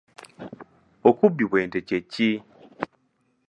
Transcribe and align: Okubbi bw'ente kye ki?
Okubbi 1.09 1.43
bw'ente 1.49 1.79
kye 1.87 1.99
ki? 2.11 2.29